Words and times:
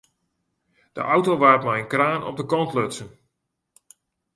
De 0.95 1.01
auto 1.13 1.31
waard 1.41 1.63
mei 1.65 1.81
in 1.83 1.91
kraan 1.93 2.27
op 2.29 2.35
de 2.37 2.45
kant 2.51 2.73
lutsen. 2.75 3.09